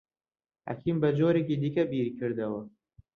حەکیم 0.67 0.97
بە 1.01 1.09
جۆرێکی 1.17 1.59
دیکە 1.61 1.83
بیری 1.89 2.15
کردەوە. 2.19 2.61